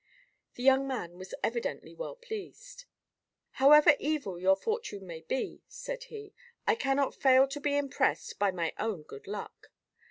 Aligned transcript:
The 0.55 0.63
young 0.63 0.87
man 0.87 1.19
was 1.19 1.35
evidently 1.43 1.93
well 1.93 2.15
pleased. 2.15 2.85
"However 3.61 3.95
evil 3.99 4.39
your 4.39 4.55
fortune 4.55 5.05
may 5.05 5.21
be," 5.21 5.61
said 5.67 6.05
he, 6.05 6.33
"I 6.65 6.73
cannot 6.73 7.13
fail 7.13 7.47
to 7.49 7.59
be 7.59 7.77
impressed 7.77 8.39
by 8.39 8.49
my 8.49 8.73
own 8.79 9.03
good 9.03 9.27
luck. 9.27 9.69